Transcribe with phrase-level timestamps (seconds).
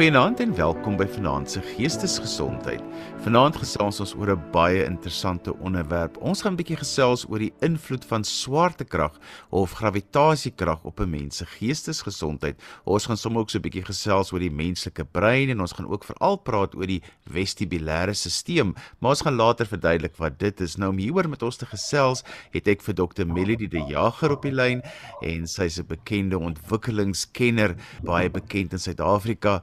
[0.00, 2.80] Goeienaand en welkom by Vanaand se Geestesgesondheid.
[3.20, 6.16] Vanaand gesels ons oor 'n baie interessante onderwerp.
[6.24, 9.18] Ons gaan 'n bietjie gesels oor die invloed van swaartekrag
[9.50, 12.56] of gravitasikrag op 'n mens se geestesgesondheid.
[12.84, 15.86] Ons gaan sommer ook so 'n bietjie gesels oor die menslike brein en ons gaan
[15.86, 18.72] ook veral praat oor die vestibulêre stelsel.
[18.98, 20.76] Maar ons gaan later verduidelik wat dit is.
[20.76, 23.26] Nou om hieroor met ons te gesels, het ek vir Dr.
[23.26, 24.82] Melody de Jager op die lyn
[25.20, 29.62] en sy's 'n bekende ontwikkelingskenner, baie bekend in Suid-Afrika.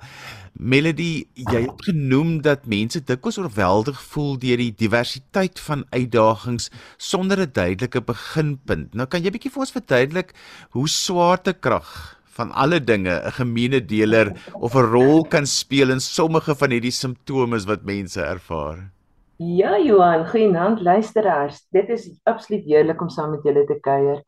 [0.57, 7.39] Melody, jy het genoem dat mense dikwels oorweldig voel deur die diversiteit van uitdagings sonder
[7.45, 8.93] 'n duidelike beginpunt.
[8.93, 10.33] Nou kan jy bietjie vir ons verduidelik
[10.71, 16.55] hoe swaartekrag van alle dinge 'n gemeene deler of 'n rol kan speel in sommige
[16.55, 18.89] van hierdie simptome wat mense ervaar?
[19.37, 21.67] Ja, Johan, goeienaand luisteraars.
[21.69, 24.23] Dit is absoluut heerlik om saam met julle te kuier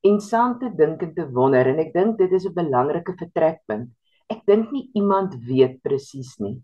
[0.00, 3.90] en saam te dink en te wonder en ek dink dit is 'n belangrike vertrekpunt
[4.32, 6.56] ek dink nie iemand weet presies nie.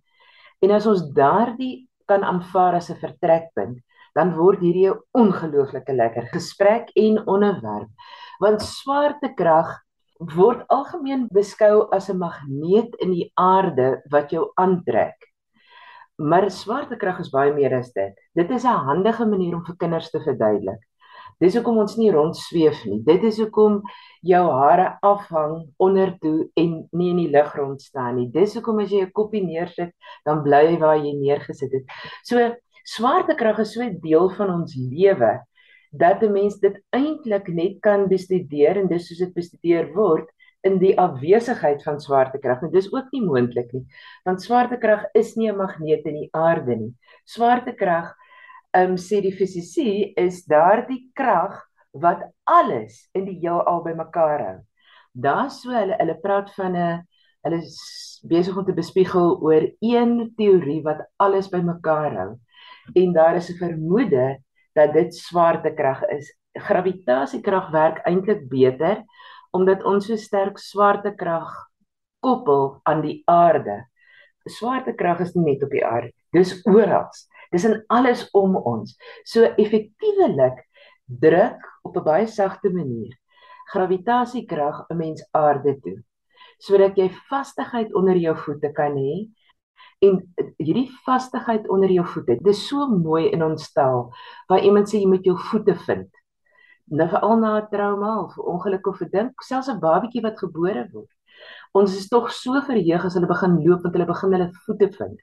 [0.64, 3.78] En as ons daardie kan aanvaar as 'n vertrekpunt,
[4.14, 7.90] dan word hierdie 'n ongelooflike lekker gesprek en onderwerp.
[8.40, 9.76] Want swaartekrag
[10.18, 15.16] word algemeen beskou as 'n magneet in die aarde wat jou aantrek.
[16.18, 18.14] Maar swaartekrag is baie meer as dit.
[18.34, 20.87] Dit is 'n handige manier om vir kinders te verduidelik.
[21.38, 22.98] Dis hoekom ons nie rondsweef nie.
[23.06, 23.80] Dit is hoekom
[24.26, 28.26] jou hare afhang onder toe en nie in die lug rond staan nie.
[28.34, 29.92] Dis hoekom as jy 'n koppie neersit,
[30.26, 31.84] dan bly hy waar jy neergesit het.
[32.24, 35.38] So swaartekrag is so 'n deel van ons lewe
[35.92, 40.28] dat 'n mens dit eintlik net kan bestudeer en dis soos dit bestudeer word
[40.64, 42.62] in die afwesigheid van swaartekrag.
[42.62, 43.86] En dis ook nie moontlik nie,
[44.24, 46.94] want swaartekrag is nie 'n magneet in die aarde nie.
[47.24, 48.14] Swaartekrag
[48.78, 51.56] ehm um, sê die fisisie is daardie krag
[51.92, 54.58] wat alles in die heelal bymekaar hou.
[55.12, 57.02] Daar so hulle hulle praat van 'n
[57.46, 57.78] hulle is
[58.28, 62.30] besig om te bespiegel oor een teorie wat alles bymekaar hou.
[62.94, 64.38] En daar is 'n vermoede
[64.74, 66.34] dat dit swaartekrag is.
[66.52, 69.04] Gravitasiekrag werk eintlik beter
[69.50, 71.48] omdat ons so sterk swaartekrag
[72.20, 73.86] koppel aan die aarde.
[74.44, 77.08] Swaartekrag is nie net op die aarde, dis oral.
[77.52, 78.96] Dis in alles om ons.
[79.24, 80.64] So effektiewelik
[81.08, 83.16] druk op 'n baie sagte manier
[83.72, 85.98] gravitasiekrag 'n mens aarde toe
[86.58, 89.28] sodat jy vastigheid onder jou voete kan hê
[90.06, 90.20] en
[90.58, 94.08] hierdie vastigheid onder jou voete dis so mooi in ons taal
[94.48, 96.10] waar iemand sê jy moet jou voete vind
[97.00, 100.88] nou veral na 'n trauma of ongeluk of 'n ding selfs 'n babatjie wat gebore
[100.92, 101.10] word
[101.76, 105.18] ons is tog so verheug as hulle begin loop want hulle begin hulle voete vind.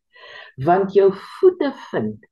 [0.65, 2.25] Want jou voete vind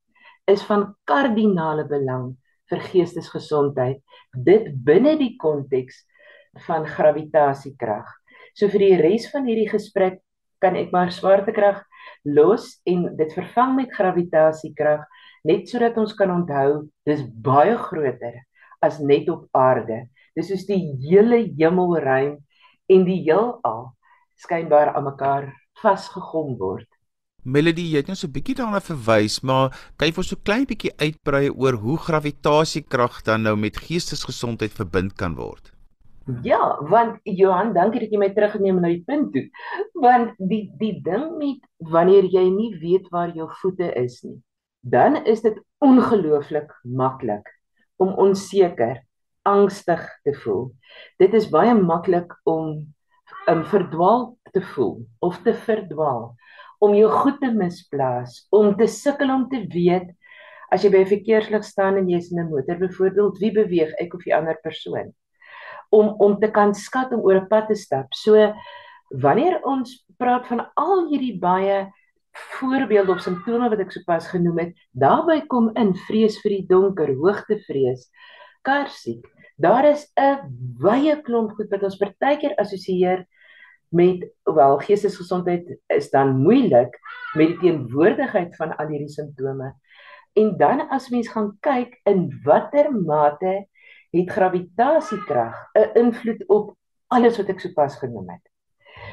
[0.51, 2.33] is van kardinale belang
[2.71, 4.01] vir geestesgesondheid.
[4.33, 6.03] Dit binne die konteks
[6.67, 8.07] van gravitasiekrag.
[8.53, 10.21] So vir die res van hierdie gesprek
[10.63, 11.81] kan ek maar swaartekrag
[12.23, 15.03] los en dit vervang met gravitasiekrag
[15.47, 18.37] net sodat ons kan onthou dis baie groter
[18.83, 20.05] as net op aarde.
[20.35, 22.37] Dis soos die hele hemelruim
[22.91, 23.91] en die heelal
[24.43, 26.89] skynbaar aan mekaar vasgegom word
[27.43, 30.43] Melody, jy het net so 'n bietjie daarna verwys, maar kan jy vir so 'n
[30.47, 35.73] klein bietjie uitbrei oor hoe gravitasikrag dan nou met geestesgesondheid verbind kan word?
[36.41, 39.49] Ja, want Johan, dankie dat jy my teruggeneem na die punt toe.
[39.93, 41.59] Want die die ding met
[41.91, 44.39] wanneer jy nie weet waar jou voete is nie,
[44.79, 47.43] dan is dit ongelooflik maklik
[47.99, 49.03] om onseker,
[49.43, 50.71] angstig te voel.
[51.19, 52.93] Dit is baie maklik om
[53.51, 56.33] um verdwaal te voel of te verdwaal
[56.83, 60.11] om jou goed te misplaas, om te sukkel om te weet
[60.73, 64.13] as jy by 'n verkeerslig staan en jy's in 'n motor byvoorbeeld, wie beweeg ek
[64.13, 65.13] of die ander persoon?
[65.91, 68.07] Om om te kan skat om oor 'n pad te stap.
[68.13, 68.53] So
[69.09, 71.91] wanneer ons praat van al hierdie baie
[72.33, 77.13] voorbeelde of simptome wat ek sopas genoem het, daarbey kom in vrees vir die donker,
[77.15, 78.09] hoogtevrees,
[78.63, 79.32] karsiek.
[79.63, 80.39] Daar is 'n
[80.83, 83.25] wye klomp goed wat ons partykeer assosieer
[83.89, 86.99] met wel geestesgesondheid is dan moeilik
[87.37, 89.73] met die teenwoordigheid van al hierdie simptome.
[90.33, 93.67] En dan as mens gaan kyk in watter mate
[94.11, 96.75] het gravitasikrag 'n invloed op
[97.07, 98.45] alles wat ek sopas genoem het.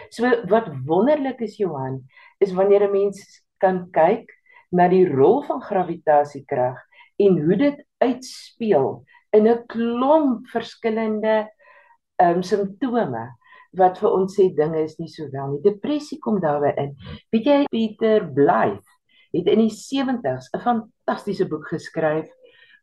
[0.08, 2.03] So wat wonderlik is Johan,
[2.38, 4.26] is wanneer 'n mens kan kyk
[4.70, 6.79] na die rol van gravitasikrag
[7.17, 9.05] en hoe dit uitspeel
[9.37, 11.49] in 'n klomp verskillende
[12.21, 13.27] ehm um, simptome
[13.79, 15.62] wat vir ons sê dinge is nie so wel nie.
[15.62, 16.97] Depressie kom daarby in.
[17.31, 18.91] Weet jy Pieter Blythe
[19.32, 22.29] het in die 70's 'n fantastiese boek geskryf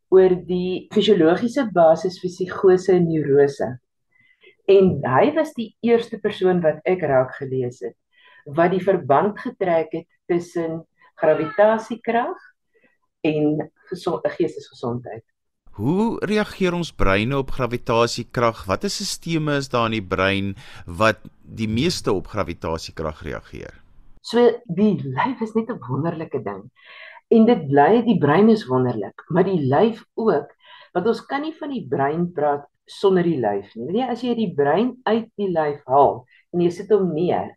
[0.09, 3.79] oor die fisiologiese basis vir psigose en neurose.
[4.67, 7.95] En hy was die eerste persoon wat ek raak gelees het
[8.47, 10.85] wat die verband getrek het tussen
[11.19, 12.37] gravitasiekrag
[13.27, 15.23] en gesond geestesgesondheid.
[15.77, 18.63] Hoe reageer ons breine op gravitasikrag?
[18.65, 20.55] Watter stelsels is daar in die brein
[21.01, 21.19] wat
[21.59, 23.75] die meeste op gravitasikrag reageer?
[24.25, 26.63] So die lyf is net 'n wonderlike ding.
[27.29, 30.49] En dit bly die brein is wonderlik, maar die lyf ook,
[30.93, 33.85] want ons kan nie van die brein praat sonder die lyf nie.
[33.85, 37.53] Weet jy, as jy die brein uit die lyf haal en jy sit hom neer,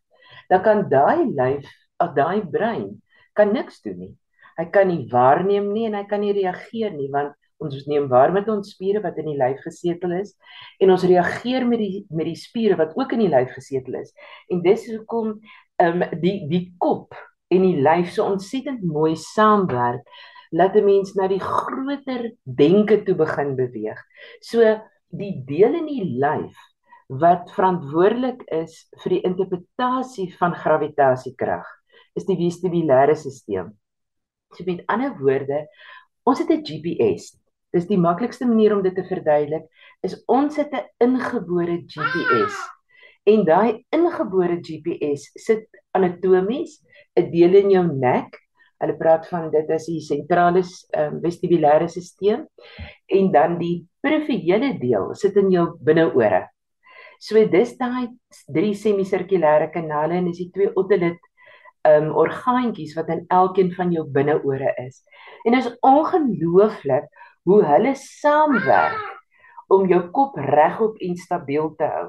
[0.51, 1.65] dan kan daai lyf,
[1.99, 3.01] of daai brein
[3.33, 4.17] kan niks doen nie.
[4.59, 8.33] Hy kan nie waarneem nie en hy kan nie reageer nie want ons neem waar
[8.33, 10.35] met ons spiere wat in die lyf gesetel is
[10.81, 14.15] en ons reageer met die met die spiere wat ook in die lyf gesetel is.
[14.49, 15.37] En dis hoekom
[15.81, 17.17] ehm um, die die kop
[17.51, 20.07] en die lyf so ontsettend mooi saamwerk
[20.51, 24.01] laat 'n mens na die groter denke toe begin beweeg.
[24.41, 24.81] So
[25.11, 26.57] die deel in die lyf
[27.11, 31.67] wat verantwoordelik is vir die interpretasie van gravitasikrag
[32.15, 33.71] is die vestibulêre stelsel.
[34.55, 35.67] So met ander woorde,
[36.27, 37.41] ons het 'n GPS
[37.75, 39.67] dis die maklikste manier om dit te verduidelik
[40.07, 42.57] is ons het 'n ingebore GPS
[43.27, 46.83] en daai ingebore GPS sit anatomies
[47.17, 48.37] 'n deel in jou nek.
[48.81, 50.63] Hulle praat van dit as die sentrale
[50.97, 52.47] um, vestibulêre stelsel.
[53.07, 56.49] En dan die perifere deel sit in jou binneore
[57.21, 58.09] so dis daai
[58.49, 61.21] drie semisirkulêre kanale en dis die twee otolit
[61.89, 65.01] um orgaantjies wat in elkeen van jou binneore is.
[65.49, 67.09] En is ongelooflik
[67.49, 69.01] hoe hulle saamwerk
[69.71, 72.09] om jou kop regop en stabiel te hou.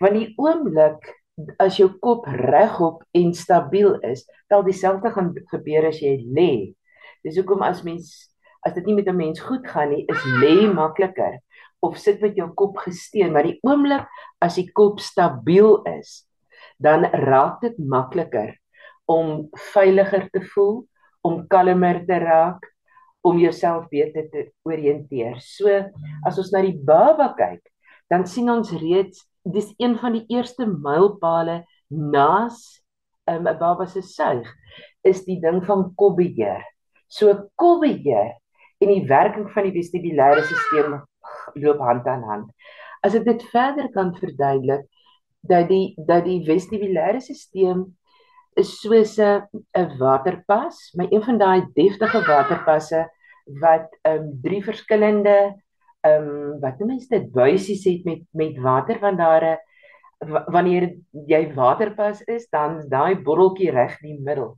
[0.00, 1.10] Want die oomblik
[1.62, 6.52] as jou kop regop en stabiel is, sal dieselfde gaan gebeur as jy lê.
[7.26, 8.12] Dis hoekom as mens
[8.64, 11.38] as dit nie met 'n mens goed gaan nie, is lê makliker
[11.82, 14.06] of sit met jou kop gesteun, maar die oomblik
[14.40, 16.24] as die kop stabiel is,
[16.80, 18.56] dan raak dit makliker
[19.06, 20.86] om veiliger te voel,
[21.22, 22.64] om kalmer te raak,
[23.24, 25.38] om jouself beter te orienteer.
[25.40, 25.70] So
[26.28, 27.62] as ons na die baba kyk,
[28.12, 32.60] dan sien ons reeds dis een van die eerste mylpale naas
[33.28, 34.48] um, 'n baba se suig
[35.04, 36.64] is die ding van kopbeheer.
[37.08, 38.36] So kopbeheer
[38.80, 41.00] en die werking van die vestibulêre stelsel
[41.54, 42.50] loop hand aan hand.
[43.04, 44.84] As ek dit verder kan verduidelik
[45.40, 47.88] dat die dat die vestibulêre stelsel
[48.56, 53.08] is soos 'n waterpas, maar een van daai deftige waterpasse
[53.44, 55.54] wat ehm um, drie verskillende
[56.00, 59.58] ehm um, wat noem mens dit buisies het met met water want daar 'n
[60.28, 60.94] wanneer
[61.26, 64.56] jy waterpas is, dan daai botteltjie reg in die middel.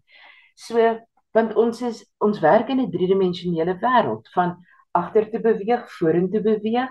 [0.55, 0.99] So
[1.37, 4.56] want ons is ons werk in 'n driedimensionele wêreld van
[4.93, 6.91] agter te beweeg, vorentoe beweeg,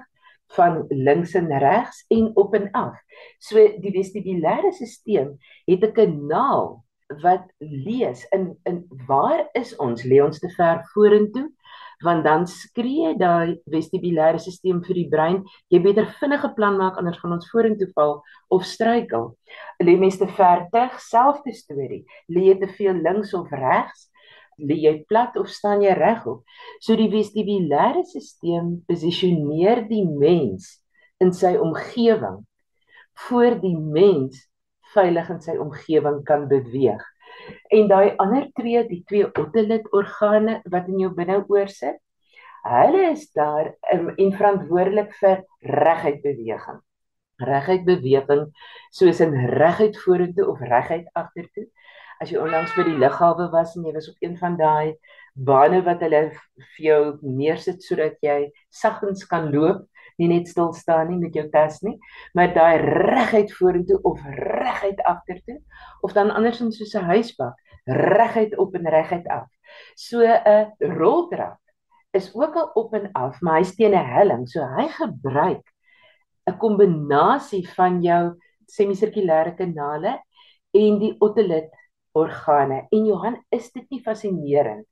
[0.54, 2.98] van links en regs en op en af.
[3.40, 6.84] So die vestibulêre stelsel het 'n kanaal
[7.22, 11.50] wat lees in in waar is ons lê ons te ver vorentoe
[12.04, 15.38] want dan skree daai vestibulêre stelsel vir die brein
[15.72, 18.18] jy beter vinnige plan maak anders gaan ons vorentoe val
[18.50, 19.36] of struikel.
[19.84, 22.04] Lê mens te ver terug selfde storie.
[22.28, 24.10] Lê jy te veel links of regs?
[24.58, 26.44] Lê jy plat of staan jy regop?
[26.80, 30.78] So die vestibulêre stelsel posisioneer die mens
[31.24, 32.44] in sy omgewing
[33.28, 34.42] voor die mens
[34.96, 37.04] veilig in sy omgewing kan beweeg.
[37.74, 42.00] En daai ander twee, die twee otolit organe wat in jou binneoor sit,
[42.66, 46.80] hulle is daar um, en verantwoordelik vir reguit beweging.
[47.46, 48.46] Reguit beweging
[48.96, 51.68] soos in reguit vorentoe of reguit agtertoe.
[52.22, 54.96] As jy onlangs by die lughawe was en jy was op een van daai
[55.36, 59.84] bane wat hulle vir jou neersit sodat jy saggens kan loop,
[60.18, 61.98] nie net stil staan nie met jou tas nie,
[62.34, 65.60] maar daai reguit vorentoe of reguit agtertoe
[66.02, 67.56] of dan andersins soos 'n huisbak,
[67.86, 69.50] reguit op en reguit af.
[69.96, 71.60] So 'n roltrap
[72.14, 75.66] is ook al op en af, maar hy's teen 'n helling, so hy gebruik
[76.48, 78.36] 'n kombinasie van jou
[78.68, 80.22] semisirkulêre kanale
[80.72, 81.72] en die otolit
[82.14, 82.88] organe.
[82.92, 84.88] En Johan, is dit nie fascinerend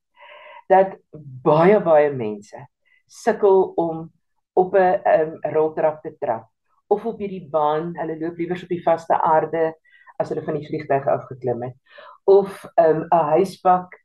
[0.70, 0.96] dat
[1.44, 2.68] baie baie mense
[3.08, 4.10] sukkel om
[4.54, 6.50] op 'n um, roltrap te trap
[6.88, 9.74] of op hierdie baan, hulle loop liewer op die vaste aarde
[10.22, 11.76] as hulle van die vliegtuig afgeklim het.
[12.24, 13.96] Of 'n um, huisbak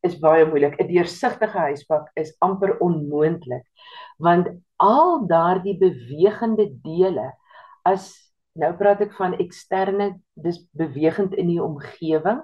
[0.00, 0.78] is baie moeilik.
[0.80, 3.66] 'n Deursigtige huisbak is amper onmoontlik
[4.18, 7.32] want al daardie bewegende dele
[7.86, 8.10] as
[8.58, 12.42] nou praat ek van eksterne dis bewegend in die omgewing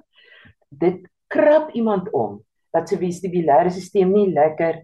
[0.71, 2.40] dit krap iemand om
[2.75, 4.83] dat se vestibulêre stelsel nie lekker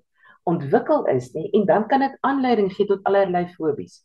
[0.48, 4.00] ontwikkel is nie en dan kan dit aanleiding gee tot allerlei fobies.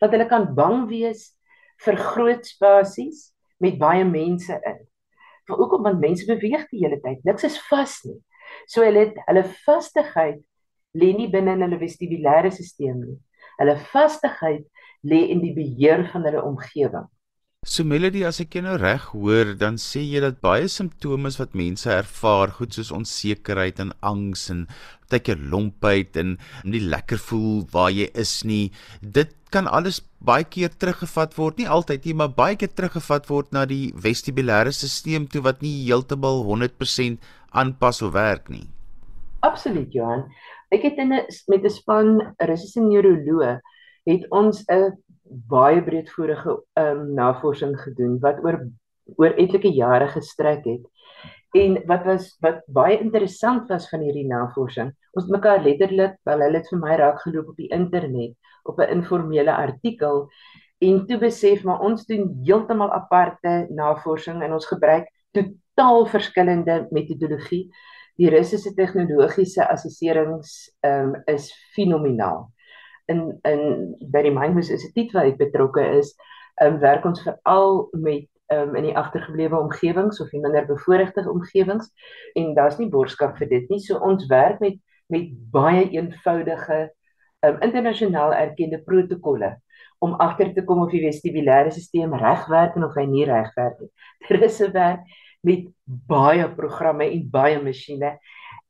[0.00, 1.32] Dat hulle kan bang wees
[1.84, 4.80] vir groot spasies met baie mense in.
[5.48, 7.20] Hoekom want mense beweeg die hele tyd.
[7.24, 8.18] Niks is vas nie.
[8.70, 10.40] So hulle het hulle vastigheid
[10.94, 13.18] lê nie binne in hulle vestibulêre stelsel nie.
[13.58, 14.64] Hulle vastigheid
[15.04, 17.08] lê in die beheer van hulle omgewing.
[17.64, 21.54] So Melody, as ek jou nou reg hoor, dan sê jy dat baie simptome wat
[21.56, 24.66] mense ervaar, goed soos onsekerheid en angs en
[25.08, 26.34] tydjie lompheid en
[26.68, 28.68] nie lekker voel waar jy is nie,
[29.00, 33.56] dit kan alles baie keer teruggevat word, nie altyd nie, maar baie keer teruggevat word
[33.56, 37.16] na die vestibulêre stelsel toe wat nie heeltemal 100%
[37.56, 38.66] aanpas of werk nie.
[39.40, 40.28] Absoluut, Johan.
[40.68, 43.62] Ek het in 'n met 'n span russiese neuroloë
[44.04, 44.92] het ons 'n
[45.24, 48.60] baie breedvoerige um, navorsing gedoen wat oor
[49.20, 50.84] oor etlike jare gestrek het.
[51.54, 56.58] En wat was wat baie interessant was van hierdie navorsing, ons mekaar letterlik, wel hulle
[56.58, 60.28] het vir my raak geloop op die internet op 'n informele artikel
[60.80, 67.70] en toe besef maar ons doen heeltemal aparte navorsing en ons gebruik totaal verskillende metodologie.
[68.16, 72.53] Die Russiese tegnologiese assesserings ehm um, is fenomenaal
[73.12, 76.14] in in by die Mindmus Instituut waar ek betrokke is,
[76.62, 81.90] um, werk ons veral met um, in die agtergeblewe omgewings of die minder bevoorregte omgewings
[82.38, 83.80] en daar's nie borskap vir dit nie.
[83.80, 84.80] So ons werk met
[85.12, 86.78] met baie eenvoudige
[87.44, 89.50] um, internasionaal erkende protokolle
[90.04, 93.50] om agter te kom of die vestibulêre stelsel reg werk en of hy nie reg
[93.56, 93.90] werk nie.
[94.28, 95.04] Daar is 'n werk
[95.44, 98.16] met baie programme en baie masjiene.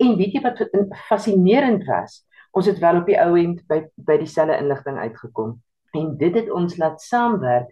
[0.02, 0.62] En weet jy wat
[1.08, 2.24] fascinerend was?
[2.54, 5.56] Ons het wel op die ou end by by dieselfde inligting uitgekom.
[5.94, 7.70] En dit het ons laat saamwerk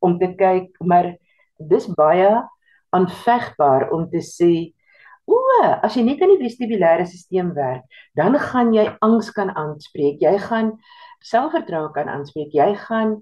[0.00, 1.12] om te kyk maar
[1.56, 2.30] dis baie
[2.92, 4.52] aanvegbaar om te sê
[5.28, 10.20] o as jy net aan die vestibulêre stelsel werk dan gaan jy angs kan aanspreek.
[10.20, 10.74] Jy gaan
[11.22, 12.52] selfvertroue kan aanspreek.
[12.54, 13.16] Jy gaan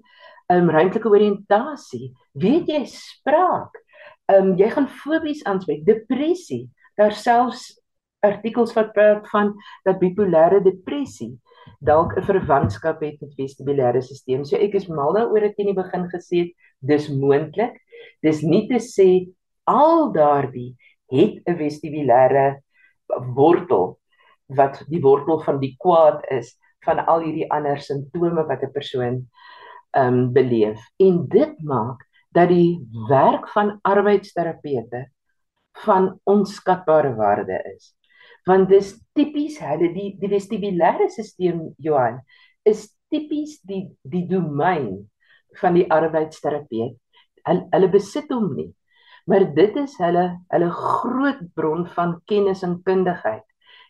[0.51, 2.11] um, ruimtelike oriëntasie.
[2.33, 3.77] Weet jy spraak.
[4.31, 6.65] Um, jy gaan fobies aanspreek depressie.
[6.99, 7.80] Daar selfs
[8.21, 9.53] artikels wat praat van
[9.85, 11.33] dat bipolêre depressie
[11.81, 14.45] dalk 'n verwantskap het met vestibulêre stelsel.
[14.45, 17.77] So ek is mal daaroor dat jy in die begin gesê het dis moontlik.
[18.21, 19.33] Dis nie te sê
[19.65, 20.75] al daardie
[21.11, 22.61] het 'n vestibulêre
[23.35, 23.97] wortel
[24.47, 29.27] wat die wortel van die kwaad is van al hierdie ander simptome wat 'n persoon
[29.93, 30.79] ehm um, beleef.
[30.99, 35.11] En dit maak dat die werk van arbeidsterapeute
[35.85, 37.95] van onskatbare waarde is
[38.47, 42.19] want dis tipies hulle die die vestibulêre stelsel Johan
[42.65, 45.07] is tipies die die domein
[45.61, 46.95] van die arbeidsterapeut.
[47.47, 48.69] Hulle, hulle besit hom nie.
[49.29, 53.45] Maar dit is hulle hulle groot bron van kennis en kundigheid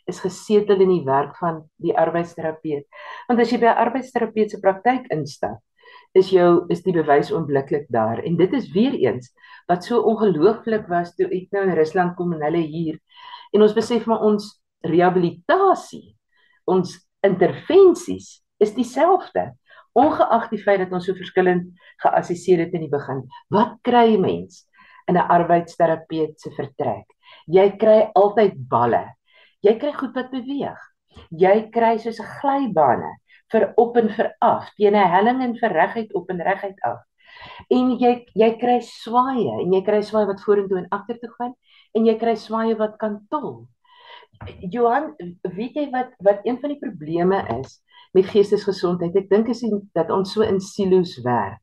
[0.09, 2.87] is gesetel in die werk van die arbeidsterapeut.
[3.29, 5.59] Want as jy by 'n arbeidsterapeut se praktyk instap,
[6.13, 9.31] is jou is die bewys onmiddellik daar en dit is weer eens
[9.67, 12.99] wat so ongelooflik was toe ek nou in Rusland kom en hulle hier
[13.53, 14.47] en ons besef maar ons
[14.87, 16.15] rehabilitasie,
[16.65, 16.93] ons
[17.25, 19.51] intervensies is dieselfde
[19.97, 21.71] ongeag die feit dat ons so verskillend
[22.03, 23.25] geassesseer het in die begin.
[23.51, 24.67] Wat kry 'n mens
[25.07, 27.07] in 'n arbeidsterapeut se vertrek?
[27.47, 29.15] Jy kry altyd balle.
[29.61, 30.79] Jy kry goed wat beweeg.
[31.31, 33.17] Jy kry soos 'n glybane
[33.51, 36.99] vir op en vir af, teen 'n helling en vir reguit op en reguit af.
[37.69, 41.53] En jy jy kry swaaye en jy kry swaaye wat vorentoe en agtertoe gaan
[41.97, 43.67] en jy kry swaaye wat kan tol.
[44.73, 45.11] Johan,
[45.43, 47.79] weet jy wat wat een van die probleme is
[48.15, 49.15] met geestesgesondheid?
[49.15, 49.61] Ek dink is
[49.93, 51.61] dat ons so in silo's werk.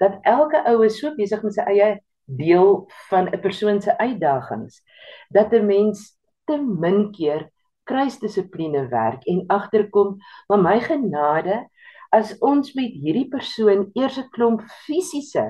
[0.00, 1.90] Dat elke ou is so besig met sy eie
[2.30, 4.82] deel van 'n persoon se uitdagings
[5.30, 7.50] dat 'n mens te min keer
[7.84, 10.16] kruisdissipline werk en agterkom,
[10.48, 11.66] maar my genade,
[12.10, 15.46] as ons met hierdie persoon eers 'n klomp fisiese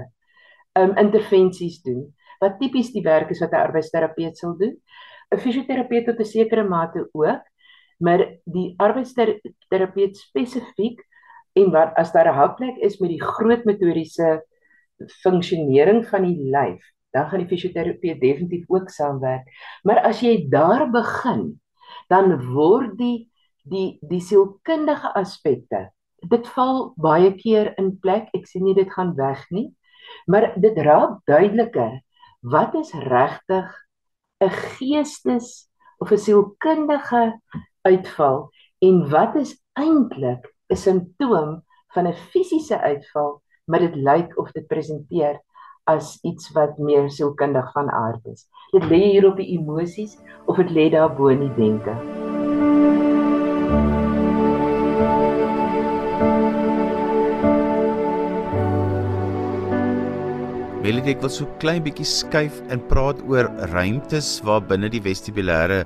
[0.79, 4.77] um, intervensies doen, wat tipies die werk is wat 'n arbeidsterapeut sal doen.
[5.33, 7.43] 'n Fisioterapeut tot 'n sekere mate ook,
[7.99, 11.01] maar die arbeidsterapeut spesifiek
[11.55, 14.43] en wat as daar 'n hakplek is met die groot motoriese
[15.23, 16.83] funksionering van die lyf,
[17.13, 19.47] dan gaan die fisioterapeut definitief ook saamwerk.
[19.83, 21.61] Maar as jy daar begin,
[22.09, 23.29] dan word die
[23.65, 25.91] die die sielkundige aspekte
[26.29, 28.29] dit val baie keer in plek.
[28.37, 29.71] Ek sien nie dit gaan weg nie.
[30.27, 32.01] Maar dit raak duideliker
[32.41, 33.69] wat is regtig
[34.41, 35.69] 'n geestes
[35.99, 37.41] of 'n sielkundige
[37.83, 44.53] uitval en wat is eintlik 'n simptoom van 'n fisiese uitval, maar dit lyk of
[44.53, 45.43] dit presenteer
[45.85, 48.49] as iets wat meer sielkundig van aard is.
[48.71, 52.20] Dit lê hier op die emosies of dit lê daar bo in die denke.
[61.01, 65.79] Melody ek wil so klein bietjie skuif en praat oor ruimtes waar binne die vestibulêre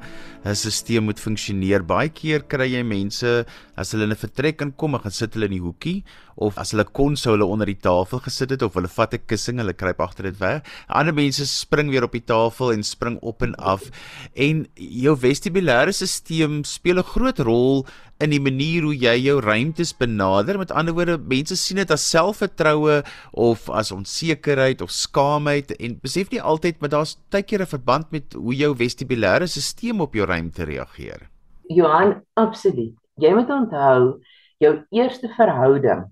[0.43, 1.85] stelsel moet funksioneer.
[1.87, 3.45] Baie keer kry jy mense
[3.79, 6.03] as hulle in 'n vertrek inkom, gaan sit hulle in die hoekie
[6.35, 9.23] of as hulle kon sou hulle onder die tafel gesit het of hulle vat 'n
[9.25, 10.67] kussing, hulle kruip agter dit weg.
[10.89, 13.91] Ander mense spring weer op die tafel en spring op en af.
[14.35, 17.87] En jou vestibulêre stelsel speel 'n groot rol
[18.25, 20.59] in die manier hoe jy jou ruimtes benader.
[20.61, 23.03] Met ander woorde, mense sien dit as selfvertroue
[23.33, 28.11] of as onsekerheid of skaamheid en besef nie altyd maar daar's baie keer 'n verband
[28.11, 31.29] met hoe jou vestibulêre stelsel op jou ruimte reageer.
[31.69, 32.95] Johan, absoluut.
[33.17, 34.21] Jy moet onthou
[34.59, 36.09] jou eerste verhouding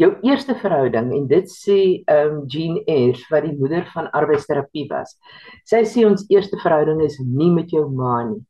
[0.00, 1.78] jou eerste verhouding en dit sê
[2.10, 5.14] um Jean Eyre wat die moeder van arbeidsterapie was.
[5.70, 8.40] Sy sê ons eerste verhouding is nie met jou ma nie.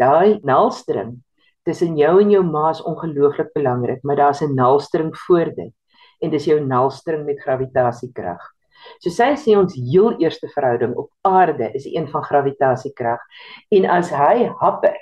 [0.00, 1.16] Daai nalstring
[1.64, 5.72] tussen jou en jou ma is ongelooflik belangrik, maar daar's 'n nalstring voor dit
[6.20, 8.40] en dis jou nalstring met gravitasiekrag.
[9.00, 13.20] So sy sê ons heel eerste verhouding op aarde is een van gravitasiekrag
[13.70, 14.96] en as hy happer,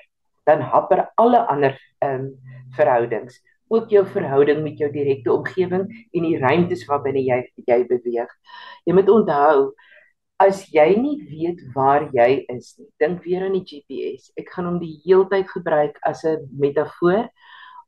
[0.45, 2.39] dan happer alle ander um
[2.77, 3.41] verhoudings
[3.73, 8.29] ook jou verhouding met jou direkte omgewing en die ruimtes waarbinne jy jy beweeg.
[8.85, 9.73] Jy moet onthou
[10.43, 14.31] as jy nie weet waar jy is nie, dink weer aan die GPS.
[14.41, 17.29] Ek gaan hom die heeltyd gebruik as 'n metafoor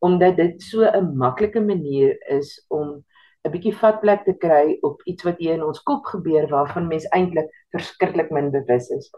[0.05, 3.03] omdat dit so 'n maklike manier is om
[3.45, 7.07] 'n bietjie vatplek te kry op iets wat hier in ons kop gebeur waarvan mens
[7.17, 9.11] eintlik verskriklik min bewus is.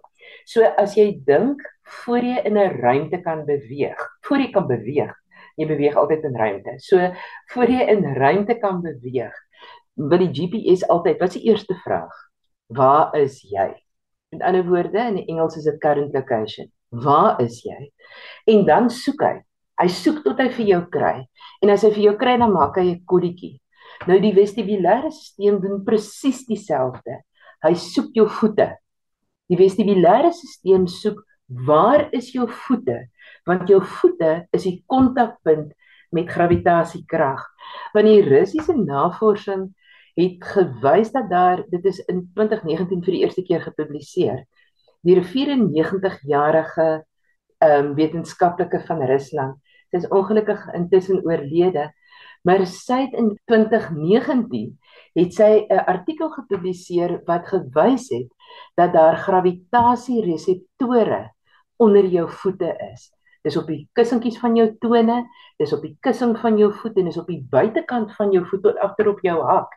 [0.47, 1.63] So as jy dink
[2.03, 5.15] voor jy in 'n ruimte kan beweeg, voor jy kan beweeg,
[5.57, 6.75] jy beweeg altyd in ruimte.
[6.79, 7.13] So
[7.53, 9.35] voor jy in ruimte kan beweeg,
[9.97, 12.26] wil die GPS altyd, wat is die eerste vraag?
[12.67, 13.75] Waar is jy?
[14.35, 16.71] Met ander woorde, in Engels is dit current location.
[16.91, 17.91] Waar is jy?
[18.47, 19.37] En dan soek hy.
[19.77, 21.15] Hy soek tot hy vir jou kry.
[21.63, 23.61] En as hy vir jou kry, dan maak hy 'n kodetjie.
[24.07, 27.23] Nou die vestibulêre stelsel doen presies dieselfde.
[27.63, 28.77] Hy soek jou voete.
[29.49, 33.07] Die vestibulêre stelsel soek waar is jou voete?
[33.47, 35.73] want jou voete is die kontakpunt
[36.15, 37.43] met gravitasiekrag.
[37.95, 39.71] Want die Russiese navorsing
[40.17, 44.47] het gewys dat daar dit is in 2019 vir die eerste keer gepubliseer.
[45.07, 47.05] Die 94-jarige
[47.59, 49.57] ehm um, wetenskaplike van Rusland,
[49.91, 51.87] sy is ongelukkig intussen oorlede,
[52.45, 54.77] maar sy het in 2019
[55.17, 58.29] het sy 'n artikel gepubliseer wat gewys het
[58.77, 61.33] dat daar gravitasiereseptore
[61.77, 63.16] onder jou voete is.
[63.47, 65.21] Dis op die kussentjies van jou tone,
[65.61, 68.65] dis op die kussing van jou voet en dis op die buitekant van jou voet
[68.65, 69.77] tot agter op jou hak.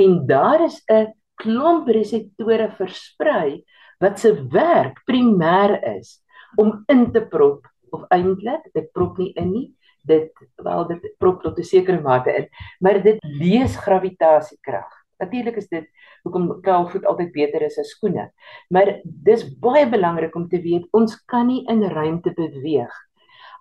[0.00, 3.64] En daar is 'n klomp reseptore versprei
[4.00, 6.22] wat se werk primêr is
[6.56, 9.68] om in te prop of eintlik dit prop nie in nie
[10.08, 12.48] dit wel dit prop tot 'n sekere mate in
[12.80, 15.86] maar dit lees gravitasiekrag natuurlik is dit
[16.26, 18.28] hoekom kaalvoet altyd beter is as skoene.
[18.70, 22.92] Maar dis baie belangrik om te weet ons kan nie in ruimte beweeg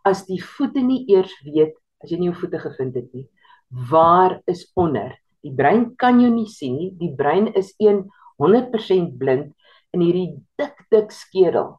[0.07, 3.27] as die voete nie eers weet as jy nie jou voete gevind het nie.
[3.91, 5.13] Waar is onder?
[5.45, 6.89] Die brein kan jou nie sien nie.
[6.97, 9.53] Die brein is 100% blind
[9.93, 11.75] in hierdie dik dik skedel.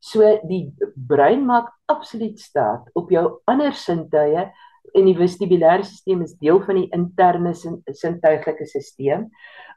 [0.00, 4.46] So die brein maak absoluut staat op jou ander sintuie
[4.96, 9.26] en die vestibulêre stelsel is deel van die interne sintuiglike stelsel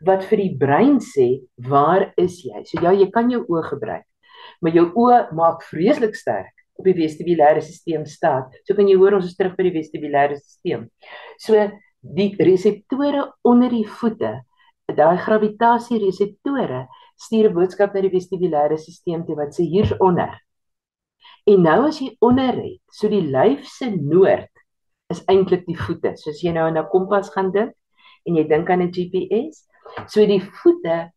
[0.08, 1.28] wat vir die brein sê
[1.69, 2.63] waar is jy?
[2.65, 4.08] So ja, jy kan jou oë gebruik.
[4.62, 8.54] Maar jou oë maak vreeslik sterk op die vestibulêre stelsel staat.
[8.65, 10.88] So kan jy hoor ons is terug by die vestibulêre stelsel.
[11.41, 11.67] So
[12.02, 14.39] die reseptore onder die voete,
[14.91, 20.34] daai gravitasie reseptore stuur 'n boodskap na die vestibulêre stelsel toe wat sê hier's onder.
[21.47, 24.51] En nou as jy onder het, so die lyf se noord
[25.12, 26.15] is eintlik die voete.
[26.17, 27.74] So as jy nou aan 'n kompas gaan dink
[28.28, 29.67] en jy dink aan 'n GPS,
[30.08, 31.12] so die voete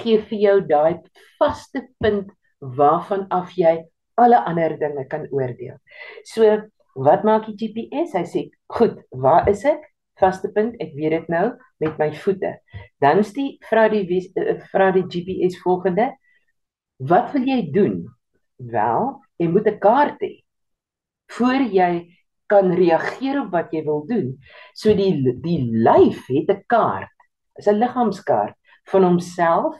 [0.00, 1.00] gee vir jou daai
[1.38, 3.78] vaste punt waarvan af jy
[4.20, 5.78] alle ander dinge kan oordeel.
[6.24, 6.60] So
[6.94, 8.12] wat maak die GPS?
[8.12, 9.80] Hy sê, "Goed, waar is ek?
[10.20, 12.58] Vaste punt, ek weet dit nou met my voete."
[13.00, 14.04] Dan is die vra die
[14.36, 16.12] eh, vra die GPS volgende:
[16.98, 18.06] "Wat wil jy doen?"
[18.58, 20.44] Wel, jy moet 'n kaart hê.
[21.30, 22.19] Voor jy
[22.50, 24.34] kan reageer op wat jy wil doen.
[24.74, 27.14] So die die lyf het 'n kaart,
[27.56, 28.56] is 'n liggaamskaart
[28.90, 29.78] van homself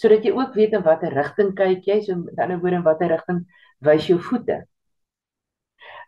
[0.00, 3.10] sodat jy ook weet in watter rigting kyk jy, so met ander woorde in watter
[3.12, 3.44] rigting
[3.84, 4.62] wys jou voete.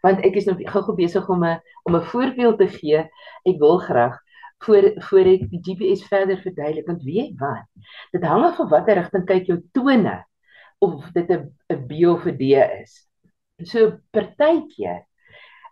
[0.03, 3.09] Want ek is nou gou-gou besig om 'n om 'n voorbeeld te gee.
[3.45, 4.19] Ek wil graag
[4.65, 7.67] voor voor ek die GPS verder verduidelik want weet wat?
[8.13, 10.25] Dit hang af van watter rigting kyk jou tone
[10.81, 12.43] of dit 'n 'n B of 'n D
[12.83, 13.09] is.
[13.65, 15.07] So partykeer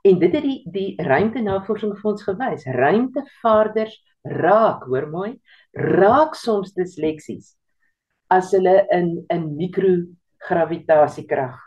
[0.03, 2.65] En dit het die die ruimtenavorsing vir ons gewys.
[2.67, 4.03] Ruimtevaarders
[4.41, 5.41] raak, hoor mooi,
[5.77, 7.57] raak soms disleksies
[8.31, 11.59] as hulle in 'n mikrogravitasiekrag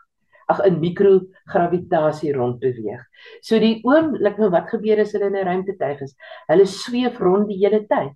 [0.52, 3.04] ag in mikrogravitasie rond beweeg.
[3.42, 6.16] So die oomblik nou wat gebeur as hulle in 'n ruimtetuig is,
[6.48, 8.14] hulle sweef rond die hele tyd.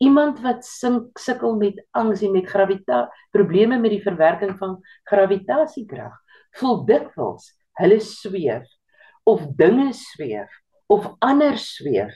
[0.00, 6.12] Iemand wat sink sukkel met angs en met gravita probleme met die verwerking van gravitasiekrag,
[6.58, 8.66] voel dikwels hulle sweef
[9.24, 10.50] of dinge sweef
[10.92, 12.12] of ander sweef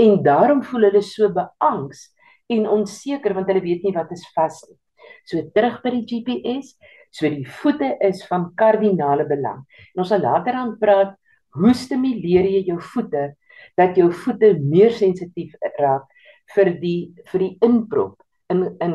[0.00, 2.08] en daarom voel hulle so beangs
[2.52, 4.78] en onseker want hulle weet nie wat is vas nie.
[5.26, 6.74] So terug by die GPS,
[7.14, 9.62] so die voete is van kardinale belang.
[9.94, 11.14] En ons sal later aan praat
[11.56, 13.30] hoe stimuleer jy jou voete
[13.78, 16.06] dat jou voete meer sensitief raak
[16.54, 16.98] vir die
[17.32, 18.20] vir die inprop
[18.52, 18.92] in in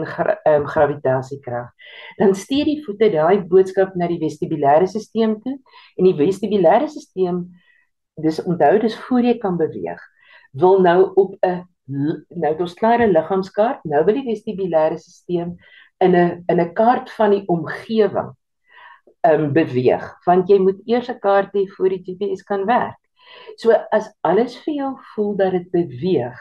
[0.48, 1.72] um, gravitasiekrag.
[2.18, 5.58] Dan stuur die voete daai boodskap na die vestibulêre stelsel toe
[5.98, 7.46] en die vestibulêre stelsel
[8.22, 10.02] dis onthou dis voor jy kan beweeg
[10.52, 11.66] wil nou op 'n
[12.30, 15.58] nou ons klare liggaamskaart nou wil die vestibulêre stelsel
[16.00, 18.32] in 'n in 'n kaart van die omgewing
[19.24, 22.98] um beweeg want jy moet eers 'n kaart hê voor die GPS kan werk.
[23.58, 26.40] So as alles vir jou voel dat dit beweeg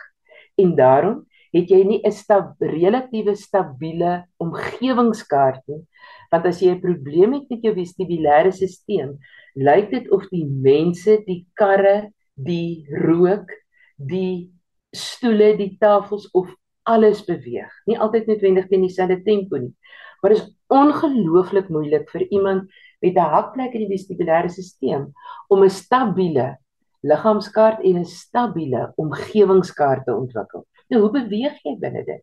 [0.57, 5.83] en daarom het jy nie 'n sta relatiewe stabiele omgewingskaart nie.
[6.31, 9.19] Want as jy 'n probleem het met jou vestibulêre stelsel,
[9.55, 13.51] lyk dit of die mense, die karre, die rook,
[13.97, 14.53] die
[14.93, 16.49] stoele, die tafels of
[16.83, 17.71] alles beweeg.
[17.87, 19.75] Nie altyd noodwendig teen dieselfde tempo nie.
[20.21, 25.13] Maar dit is ongelooflik moeilik vir iemand met 'n hakplek in die vestibulêre stelsel
[25.49, 26.59] om 'n stabiele
[27.03, 30.67] liggaamskaart en 'n stabiele omgewingskaart te ontwikkel.
[30.91, 32.23] Nou hoe beweeg jy binne dit?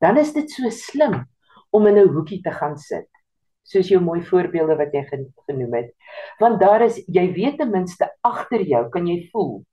[0.00, 1.24] Dan is dit so slim
[1.74, 3.08] om in 'n hoekie te gaan sit.
[3.64, 5.04] Soos jou mooi voorbeelde wat jy
[5.46, 5.94] genoem het.
[6.38, 9.64] Want daar is jy weet ten minste agter jou kan jy voel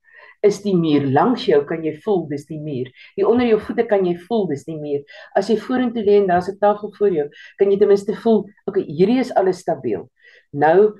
[0.42, 2.90] is die muur langs jou kan jy voel dis die muur.
[3.16, 5.04] Hier onder jou voete kan jy voel dis die muur.
[5.38, 7.28] As jy vorentoe lê en daar's 'n tafel voor jou,
[7.58, 10.10] kan jy ten minste voel, okay, hierdie is alles stabiel.
[10.52, 10.98] Nou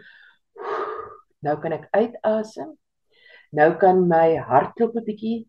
[1.42, 2.78] nou kan ek uitasem.
[3.52, 5.46] Nou kan my hartklop 'n bietjie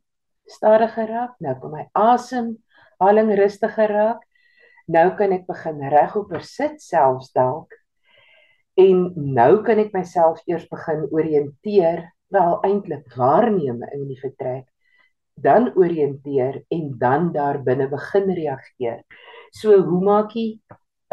[0.49, 1.33] stadiger raak.
[1.39, 4.21] Nou kom my asemhaling rustiger raak.
[4.87, 7.71] Nou kan ek begin regop sit selfs dalk.
[8.79, 14.65] En nou kan ek myself eers begin orienteer, wel eintlik waarneem in die vertrek.
[15.37, 19.03] Dan orienteer en dan daar binne begin reageer.
[19.53, 20.57] So hoe maak jy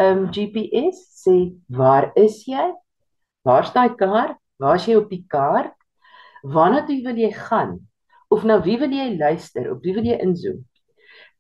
[0.00, 2.70] um GPS sê waar is jy?
[3.44, 4.36] Waar staan die kaart?
[4.60, 5.76] Waar is jy op die kaart?
[6.42, 7.78] Waarna toe wil jy gaan?
[8.30, 10.60] Of na wie wil jy luister of wie wil jy inzoom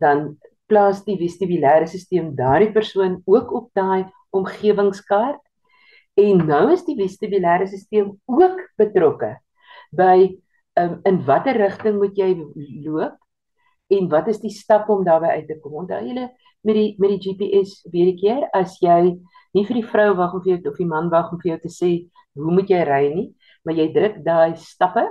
[0.00, 0.36] dan
[0.70, 5.40] plaas die vestibulêre stelsel daardie persoon ook op daai omgewingskaart.
[6.20, 9.34] En nou is die vestibulêre stelsel ook betrokke
[9.96, 10.30] by
[10.78, 12.30] um, in watter rigting moet jy
[12.84, 13.18] loop
[13.90, 15.80] en wat is die stap om daarby uit te kom.
[15.82, 16.28] Onthou julle
[16.66, 19.18] met die met die GPS weer 'n keer as jy
[19.54, 21.72] nie vir die vrou wag of jy of die man wag om vir jou te
[21.72, 21.90] sê
[22.38, 23.34] hoe moet jy ry nie?
[23.64, 25.08] Maar jy druk daai stappe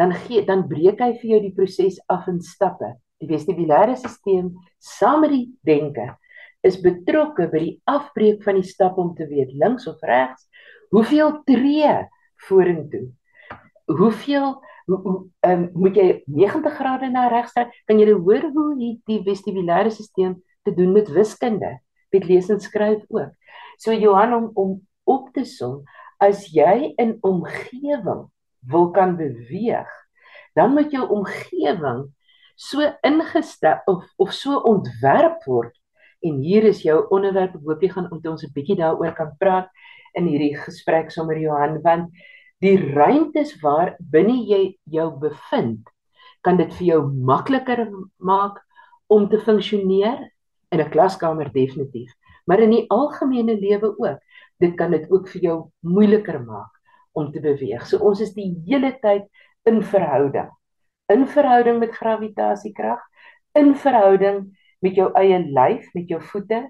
[0.00, 2.94] dan gee dan breek hy vir jou die proses af in stappe.
[3.22, 4.52] Die vestibulêre stelsel
[4.82, 6.10] saam met die denke
[6.64, 10.46] is betrokke by die afbreek van die stap om te weet links of regs,
[10.94, 11.92] hoeveel tree
[12.48, 13.10] vorentoe.
[13.92, 14.54] Hoeveel
[14.88, 17.72] hoe, hoe, um, moet jy 90 grade na regs draai?
[17.88, 21.78] Kan jy hoor hoe die, die vestibulêre stelsel te doen met wiskunde,
[22.12, 23.32] met lees en skryf ook.
[23.80, 25.82] So Johan om om op te som,
[26.16, 28.24] as jy in omgewing
[28.66, 29.90] wil kan beweeg,
[30.54, 32.06] dan moet jou omgewing
[32.56, 35.74] so ingestel of of so ontwerp word.
[36.22, 37.56] En hier is jou onderwerp.
[37.58, 39.68] Ek hoop jy gaan met ons 'n bietjie daaroor kan praat
[40.14, 42.10] in hierdie gesprek sommer Johan, want
[42.62, 45.88] die ruimtes waar binne jy jou bevind,
[46.42, 48.62] kan dit vir jou makliker maak
[49.08, 50.30] om te funksioneer
[50.70, 52.12] in 'n klaskamer definitief,
[52.46, 54.18] maar in die algemene lewe ook.
[54.60, 56.73] Dit kan dit ook vir jou moeiliker maak
[57.14, 57.86] om te beweeg.
[57.86, 59.26] So ons is die hele tyd
[59.68, 60.50] in verhouding.
[61.12, 63.00] In verhouding met gravitasiekrag,
[63.58, 64.46] in verhouding
[64.84, 66.64] met jou eie lyf, met jou voete,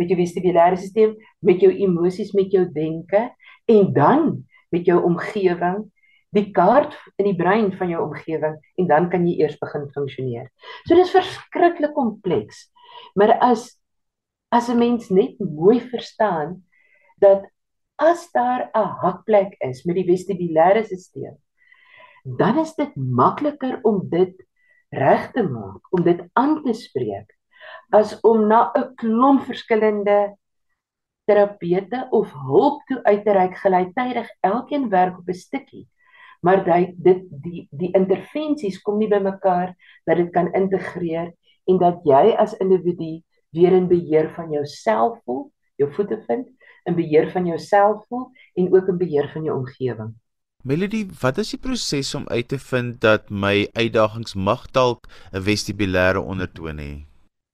[0.00, 3.28] met jou vestibulêre stelsel, met jou emosies, met jou denke
[3.70, 4.30] en dan
[4.72, 5.84] met jou omgewing,
[6.34, 10.48] die kaart in die brein van jou omgewing en dan kan jy eers begin funksioneer.
[10.86, 12.68] So dis verskriklik kompleks.
[13.18, 13.74] Maar as
[14.50, 16.64] as 'n mens net mooi verstaan
[17.20, 17.46] dat
[18.00, 21.38] as daar 'n hakplek is met die vestibulêre stelsel,
[22.24, 24.34] dan is dit makliker om dit
[24.90, 27.36] reg te maak, om dit aan te spreek
[27.90, 30.36] as om na 'n klomp verskillende
[31.24, 35.88] terapeute of hulp toe uit te reik gelyktydig elkeen werk op 'n stukkie.
[36.40, 39.74] maar dit dit die die intervensies kom nie bymekaar
[40.08, 41.34] dat dit kan integreer
[41.68, 43.20] en dat jy as individu
[43.52, 46.48] weer in beheer van jouself voel, jou voete vind,
[46.84, 50.14] in beheer van jouself voel en ook in beheer van jou omgewing.
[50.62, 55.40] Melody, wat is die proses om uit te vind dat my uitdagings mag dalk 'n
[55.40, 56.92] vestibulêre ondertoon hê?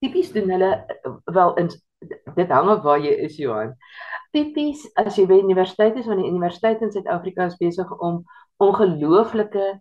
[0.02, 0.72] Tipies doen hulle
[1.24, 1.70] wel in
[2.34, 3.76] dit hang af waar jy is Johan.
[4.32, 8.24] Tipies as jy by universiteit is, want die universiteit in Suid-Afrika is besig om
[8.56, 9.80] ongelooflike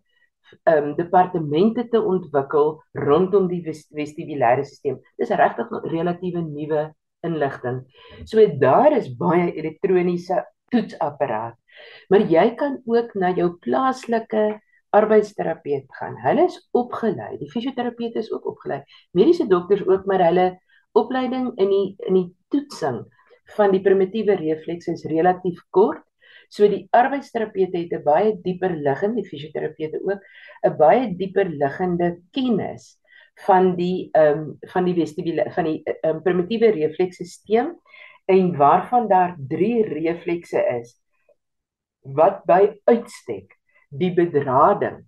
[0.64, 5.02] ehm um, departemente te ontwikkel rondom die vestibulêre stelsel.
[5.18, 6.94] Dis regtig 'n relatiewe nuwe
[7.26, 7.82] inligting.
[8.26, 11.58] So daar is baie elektroniese toetsapparaat.
[12.10, 14.46] Maar jy kan ook na jou plaaslike
[14.96, 16.16] arbeidsterapeut gaan.
[16.24, 17.36] Hulle is opgelei.
[17.42, 18.82] Die fisioterapeute is ook opgelei.
[19.12, 20.48] Mediese dokters ook, maar hulle
[20.96, 23.04] opleiding in die in die toetsing
[23.58, 26.04] van die primitiewe refleks is relatief kort.
[26.50, 30.22] So die arbeidsterapeute het 'n baie dieper liggende, die fisioterapeute ook,
[30.64, 32.96] 'n baie dieper liggende kennis
[33.44, 37.74] van die ehm um, van die vestibule van die um, primitiewe refleksstelsel
[38.32, 40.96] en waarvan daar 3 reflekse is
[42.02, 43.58] wat by uitstek
[43.90, 45.04] die bedrading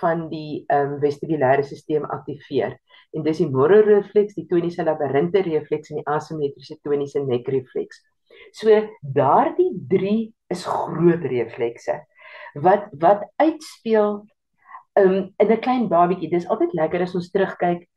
[0.00, 2.76] van die ehm um, vestibulêre stelsel aktiveer.
[3.10, 8.04] En dis die morrelrefleks, die toniese labirinte refleks en die asimetriese toniese nekrefleks.
[8.54, 10.14] So daardie 3
[10.54, 11.98] is groot reflekse
[12.54, 14.20] wat wat uitspeel
[15.00, 16.30] um, in 'n klein babatjie.
[16.30, 17.88] Dis altyd lekker as ons terugkyk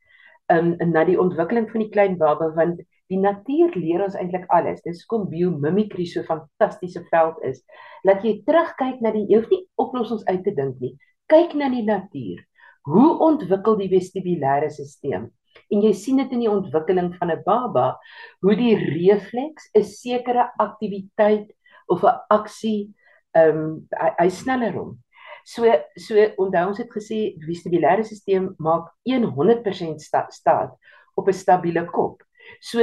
[0.52, 4.82] um, na die ontwikkeling van die klein baba want die natuur leer ons eintlik alles.
[4.84, 7.62] Dis kom biomimikry so fantastiese veld is.
[8.04, 10.94] Laat jy terugkyk na die jy hoef nie oplossings uit te dink nie.
[11.28, 12.42] Kyk na die natuur.
[12.84, 15.30] Hoe ontwikkel die vestibulêre stelsel?
[15.72, 17.96] En jy sien dit in die ontwikkeling van 'n baba,
[18.42, 21.52] hoe die refleks 'n sekere aktiwiteit
[21.88, 22.94] of 'n aksie
[23.34, 25.03] ehm um, hy, hy sneller om.
[25.44, 25.68] So
[26.00, 30.72] so onthou ons het gesê vestibulêre stelsel maak 100% sta, staat
[31.14, 32.22] op 'n stabiele kop.
[32.60, 32.80] So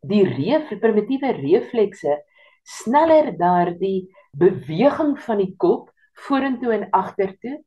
[0.00, 2.22] die ref, primitiewe reflekse
[2.64, 5.90] sneller daardie beweging van die kop
[6.26, 7.58] vorentoe en agtertoe,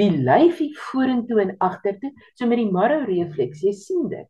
[0.00, 4.28] die lyfie vorentoe en agtertoe, so met die marrow refleks, jy sien dit.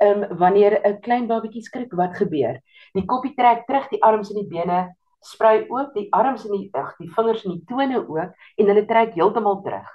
[0.00, 2.60] Ehm um, wanneer 'n klein babatjie skrik, wat gebeur?
[2.94, 6.70] Die koppie trek terug, die arms en die bene sprei oop, die arms en die
[6.72, 9.88] ag, die vingers en die tone ook en hulle trek heeltemal terug.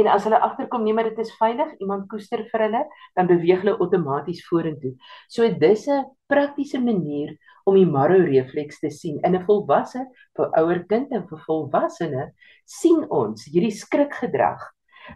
[0.00, 2.82] En as hulle agterkom nee maar dit is veilig, iemand koester vir hulle,
[3.18, 4.94] dan beweeg hulle outomaties vorentoe.
[5.28, 10.50] So dis 'n praktiese manier om die marrow refleks te sien in 'n volwasse vir
[10.60, 12.32] ouer kind en vir volwassene
[12.64, 14.60] sien ons hierdie skrikgedrag.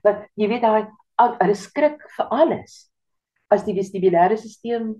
[0.04, 0.86] Want jy weet daai
[1.40, 2.90] hulle skrik vir alles.
[3.50, 4.96] As die vestibulêre stelsel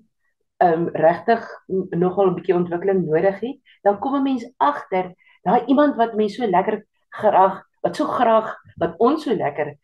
[0.65, 1.45] um regtig
[1.91, 6.37] nogal 'n bietjie ontwikkeling nodig het, dan kom 'n mens agter daai iemand wat mense
[6.37, 9.77] so lekker graag wat so graag wat ons so lekker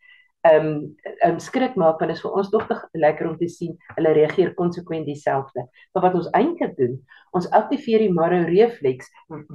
[0.43, 4.13] um, um, skrik maak want dit is vir ons tog lekker om te sien hulle
[4.17, 5.67] reageer konsekwent dieselfde.
[5.93, 6.97] Maar wat ons eintlik doen,
[7.31, 9.09] ons aktiveer die marrow refleks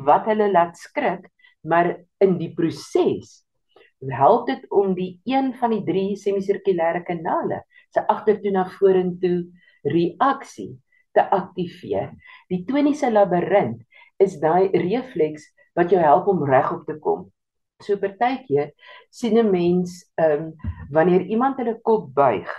[0.08, 1.28] wat hulle laat skrik,
[1.62, 3.42] maar in die proses
[4.14, 9.48] help dit om die een van die drie semisirkulêre kanale se agtertoe na vorentoe
[9.82, 10.76] reaksie
[11.18, 12.12] te aktiveer.
[12.48, 13.82] Die toniese labirint
[14.22, 17.26] is daai refleks wat jou help om regop te kom.
[17.82, 18.72] So partykeer
[19.10, 20.54] sien 'n mens ehm um,
[20.90, 22.50] wanneer iemand hulle kop buig,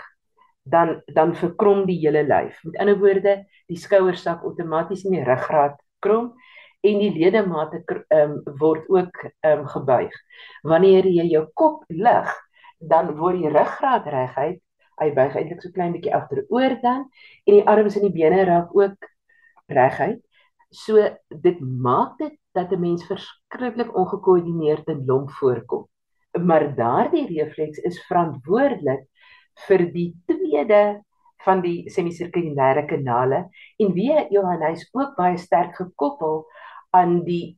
[0.63, 2.59] dan dan verkrom die hele lyf.
[2.63, 3.33] Met ander woorde,
[3.67, 6.33] die skouers sak outomaties in die ruggraat krom
[6.81, 10.15] en die ledemate ehm um, word ook ehm um, gebuig.
[10.63, 12.31] Wanneer jy jou kop lig,
[12.79, 14.61] dan word die ruggraat reguit.
[14.99, 17.05] Hy buig eintlik so klein bietjie agteroor dan
[17.45, 19.09] en die arms en die bene raak ook
[19.71, 20.21] reguit.
[20.69, 25.87] So dit maak dit dat 'n mens verskriklik ongekoördineerd en lomp voorkom.
[26.37, 29.07] Maar daardie refleks is verantwoordelik
[29.67, 31.01] vir die tweede
[31.45, 33.47] van die semisirkulêre kanale
[33.79, 36.45] en wie Johannes ook baie sterk gekoppel
[36.91, 37.57] aan die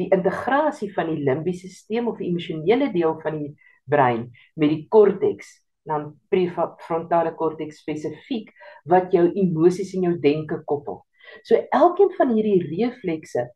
[0.00, 3.50] die integrasie van die limbiese stelsel of die emosionele deel van die
[3.84, 5.50] brein met die korteks
[5.88, 8.50] dan prefrontale korteks spesifiek
[8.90, 11.00] wat jou emosies en jou denke koppel.
[11.46, 13.48] So elkeen van hierdie reflekse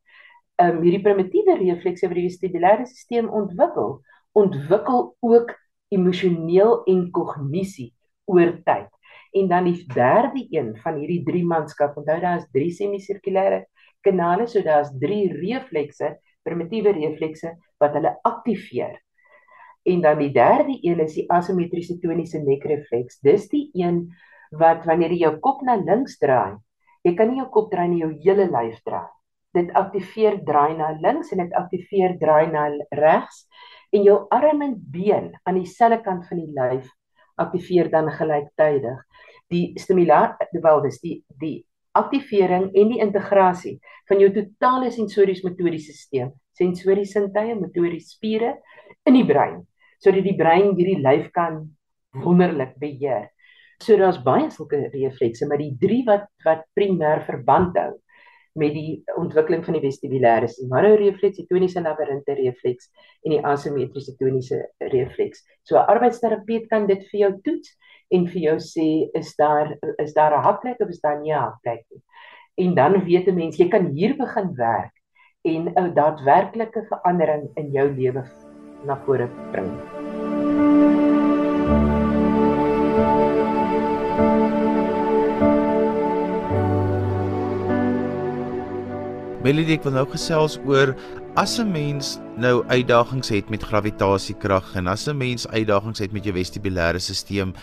[0.61, 3.99] um, hierdie primitiewe reflekse wat die vestibulêre stelsel ontwikkel,
[4.37, 5.53] ontwikkel ook
[5.93, 7.91] emosioneel en kognisie
[8.31, 8.91] oor tyd.
[9.35, 13.65] En dan die derde een van hierdie drie manskap, onthou daar is drie semisirkulêre
[14.05, 18.95] kanale, so daar's drie reflekse, primitiewe reflekse wat hulle aktiveer.
[19.85, 23.19] En dan die derde een is die asimetriese toniese nekrefleks.
[23.21, 24.07] Dis die een
[24.55, 26.57] wat wanneer jy jou kop na links draai,
[27.05, 29.09] jy kan nie jou kop draai nie, jou hele lyf draai
[29.55, 32.67] dit aktiveer draai na links en dit aktiveer draai na
[32.99, 33.45] regs
[33.95, 36.89] en jou arm en been aan dieselfde kant van die lyf
[37.39, 38.99] aktiveer dan gelyktydig.
[39.51, 41.57] Die stimulasie wel dis die die
[41.95, 43.77] aktivering en die integrasie
[44.09, 48.57] van jou totale sensories motoriese stelsel, sensories sintuie, motoriese spiere
[49.07, 49.61] in die brein,
[49.99, 51.63] sodat die brein hierdie lyf kan
[52.23, 53.29] wonderlik beheer.
[53.83, 57.93] So daar's baie sulke reflekse, maar die drie wat wat primêr verband hou
[58.55, 62.87] met die ontwikkeling van die vestibulêre Maro refleks, die toniese labirinte refleks
[63.25, 64.61] en die asimetriese toniese
[64.93, 65.43] refleks.
[65.63, 67.75] So 'n arbeidsterapeut kan dit vir jou toets
[68.11, 71.39] en vir jou sê is daar is daar 'n hakplek of is daar nie 'n
[71.39, 72.01] hakplek nie.
[72.57, 74.93] En dan weet 'n mens jy kan hier begin werk
[75.43, 78.23] en 'n daadwerklike verandering in jou lewe
[78.85, 79.71] na vore bring.
[89.45, 90.95] Melody ek wil nou gesels oor
[91.37, 96.23] as 'n mens nou uitdagings het met gravitasiekrag en as 'n mens uitdagings het met
[96.23, 97.53] jou vestibulêre stelsel,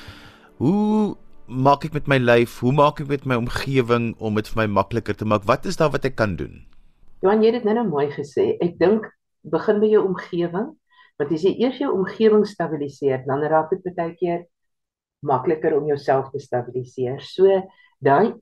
[0.59, 2.61] hoe maak ek met my lyf?
[2.61, 5.43] Hoe maak ek met my omgewing om dit vir my makliker te maak?
[5.45, 6.67] Wat is daar wat ek kan doen?
[7.23, 8.57] Johan, jy het dit nou, nou mooi gesê.
[8.61, 9.07] Ek dink
[9.43, 10.71] begin by jou omgewing,
[11.23, 14.47] want as jy eers jou omgewing stabiliseer, dan raak dit baie keer
[15.23, 17.23] makliker om jouself te stabiliseer.
[17.23, 17.47] So
[18.03, 18.35] daai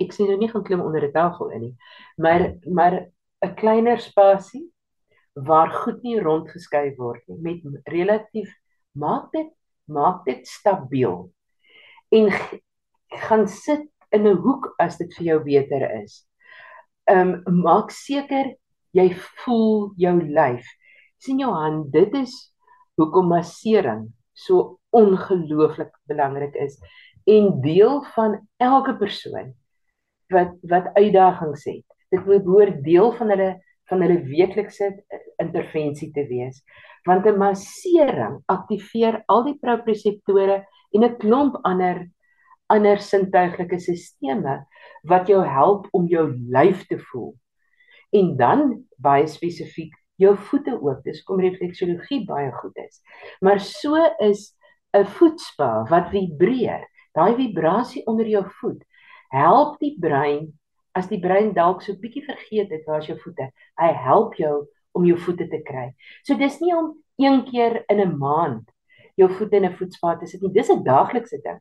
[0.00, 1.76] ek sien nou nie gaan klim onder 'n tafel in nie.
[2.18, 2.94] Maar maar
[3.44, 4.70] 'n kleiner spasie
[5.34, 8.50] waar goed nie rondgeskuif word nie met relatief
[8.92, 9.50] maak dit
[9.86, 11.30] maak dit stabiel.
[12.10, 12.30] En
[13.10, 16.26] gaan sit in 'n hoek as dit vir jou beter is.
[17.04, 18.54] Ehm um, maak seker
[18.92, 20.64] jy voel jou lyf.
[21.24, 22.34] Sien jou hand, dit is
[23.00, 26.78] hoekom massering so ongelooflik belangrik is
[27.30, 29.54] en deel van elke persoon
[30.32, 31.84] wat wat uitdagings het.
[32.12, 33.52] Dit moet behoort deel van hulle
[33.90, 34.86] van hulle weeklikse
[35.42, 36.62] intervensie te wees.
[37.04, 42.08] Want 'n massering aktiveer al die proprioseptore en 'n klomp ander
[42.66, 44.64] ander sintuiglike stelsels
[45.02, 47.34] wat jou help om jou lyf te voel.
[48.12, 51.02] En dan baie spesifiek jou voete ook.
[51.04, 53.00] Dis kom refleksologie baie goed is.
[53.40, 54.54] Maar so is
[54.94, 56.88] 'n voetspa wat vibreer.
[57.12, 58.84] Daai vibrasie onder jou voet
[59.34, 60.52] help die brein
[60.94, 63.48] as die brein dalk so bietjie vergeet het waar is jou voete.
[63.80, 65.88] Hy help jou om jou voete te kry.
[66.22, 68.70] So dis nie om een keer in 'n maand
[69.16, 70.52] jou voete in 'n voetspa te sit nie.
[70.52, 71.60] Dis 'n daaglikse ding.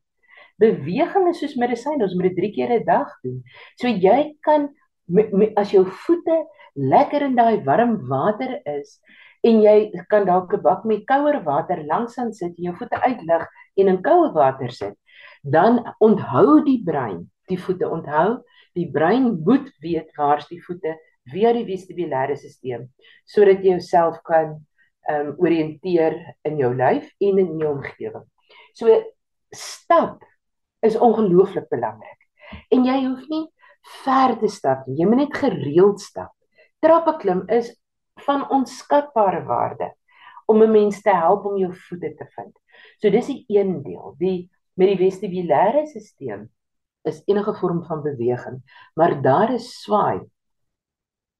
[0.60, 3.44] Beweging is soos medisyn, ons moet dit 3 keer 'n dag doen.
[3.76, 4.70] So jy kan
[5.56, 9.00] as jou voete lekker in daai warm water is
[9.44, 13.00] en jy kan dalk 'n bak met kouer water langs aan sit en jou voete
[13.02, 14.96] uitlig en in koue water sit,
[15.44, 18.44] dan onthou die brein die voete onthou.
[18.74, 20.96] Die brein moet weet waar's die voete
[21.32, 22.88] via die vestibulêre stelsel
[23.26, 24.60] sodat jy jouself kan
[25.10, 26.16] ehm um, orienteer
[26.48, 28.24] in jou lyf en in jou omgewing.
[28.74, 28.88] So
[29.52, 30.24] stap
[30.82, 32.20] is ongelooflik belangrik.
[32.72, 33.44] En jy hoef nie
[34.04, 35.02] ver te stap nie.
[35.02, 36.32] Jy moet net gereeld stap.
[36.84, 37.72] Trappe klim is
[38.26, 39.94] van onskatbare waarde
[40.46, 42.60] om 'n mens te help om jou voete te vind.
[43.00, 46.50] So dis die een deel, die met die vestibulêre stelsel
[47.04, 48.62] is enige vorm van beweging,
[48.96, 50.22] maar daar is swaai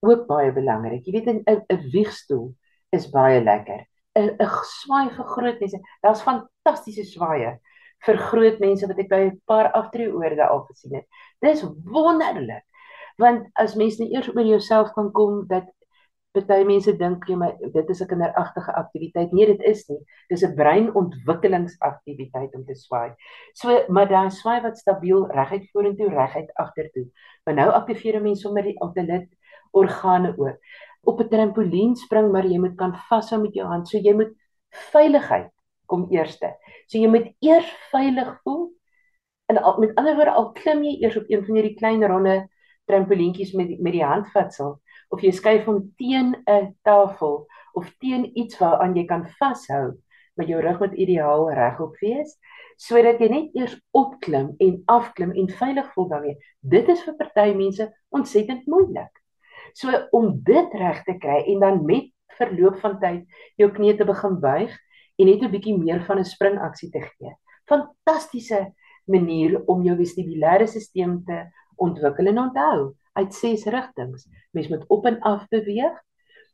[0.04, 1.04] ook baie belangrik.
[1.04, 2.54] Jy weet 'n 'n wiegstoel
[2.90, 3.86] is baie lekker.
[4.14, 5.80] 'n 'n swaai vir groot mense.
[6.02, 7.58] Daar's fantastiese swaaye
[8.06, 11.06] vir groot mense wat ek by 'n paar aftreeoorde al gesien het.
[11.40, 12.64] Dis wonderlik.
[13.16, 15.64] Want as mens net eers oor jouself kan kom dat
[16.34, 19.32] Party mense dink jy maar dit is 'n kinderagtige aktiwiteit.
[19.32, 20.00] Nee, dit is nie.
[20.28, 23.14] Dis 'n breinontwikkelingsaktiwiteit om te swaai.
[23.54, 27.06] So, maar daai swaai wat stabiel reguit vorentoe, reguit agtertoe.
[27.44, 29.28] Maar nou aktiveer 'n mens sommer die otolit
[29.70, 30.58] organe ook.
[31.02, 33.88] Op 'n trampolien spring, maar jy moet kan vashou met jou hand.
[33.88, 34.34] So jy moet
[34.70, 35.50] veiligheid
[35.86, 36.56] kom eerste.
[36.86, 38.72] So jy moet eers veilig voel.
[39.46, 42.48] En al, met ander woorde, al klim jy eers op een van hierdie klein ronde
[42.86, 48.58] trampolientjies met met die handvatsel of jy skuif hom teen 'n tafel of teen iets
[48.58, 49.94] waaraan jy kan vashou,
[50.36, 52.38] maar jou rug moet ideaal regop wees
[52.76, 56.38] sodat jy net eers opklim en afklim en veilig voel daarmee.
[56.60, 59.12] Dit is vir party mense ontsettend moeilik.
[59.74, 63.22] So om dit reg te kry en dan met verloop van tyd
[63.60, 64.74] jou knie te begin buig
[65.18, 67.34] en net 'n bietjie meer van 'n springaksie te gee.
[67.66, 68.74] Fantastiese
[69.06, 71.44] manier om jou vestibulêre stelsel te
[71.76, 74.28] ontwikkel en onthou uit ses rigtings.
[74.50, 76.02] Mens moet op en af beweeg.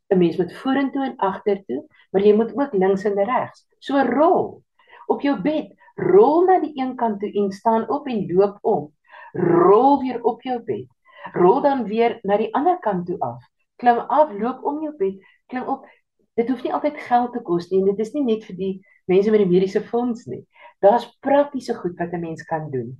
[0.07, 3.67] 'n Mens moet vorentoe en agtertoe, maar jy moet ook links en regs.
[3.79, 4.63] So rol
[5.07, 5.71] op jou bed.
[5.95, 8.93] Rol na die een kant toe en staan op en loop om.
[9.31, 10.87] Rol weer op jou bed.
[11.31, 13.43] Rol dan weer na die ander kant toe af.
[13.75, 15.85] Klim af, loop om jou bed, klim op.
[16.39, 18.73] dit hoef nie altyd geld te kos nie en dit is nie net vir die
[19.11, 20.45] mense met die mediese fonds nie.
[20.81, 22.97] Daar's praktiese goed wat 'n mens kan doen.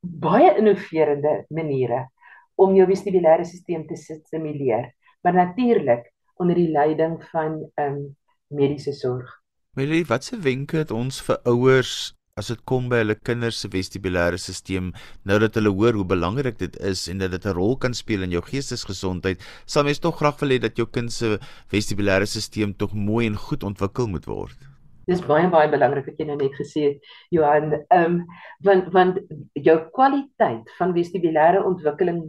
[0.00, 2.06] Baie innoverende maniere
[2.54, 4.92] om jou vestibulêre stelsel te stimuleer,
[5.22, 8.16] maar natuurlik onder die leiding van ehm um,
[8.48, 9.28] mediese sorg.
[9.76, 14.38] Melie, watse wenke het ons vir ouers as dit kom by hulle kinders se vestibulêre
[14.38, 14.92] stelsel
[15.28, 18.22] nou dat hulle hoor hoe belangrik dit is en dat dit 'n rol kan speel
[18.22, 21.38] in jou geestesgesondheid sal mens tog graag wil hê dat jou kind se
[21.74, 24.67] vestibulêre stelsel tog mooi en goed ontwikkel moet word
[25.08, 28.20] Dis baie baie belangrik wat jy nou net gesê het Johan ehm um,
[28.64, 29.20] want want
[29.68, 32.24] jou kwaliteit van vestibulêre ontwikkeling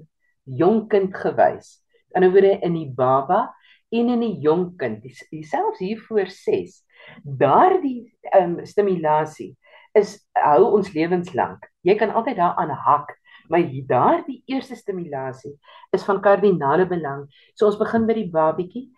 [0.59, 1.79] jonk kind gewys
[2.15, 3.49] in 'n woorde in die baba
[3.91, 5.03] en in die jonk kind
[5.51, 6.83] selfs hier voor 6
[7.23, 9.55] daardie ehm um, stimulasie
[9.97, 11.65] is hou ons lewenslank.
[11.85, 13.15] Jy kan altyd daaraan hak,
[13.49, 15.55] maar daardie eerste stimulasie
[15.95, 17.25] is van kardinale belang.
[17.55, 18.89] So ons begin by die babietjie.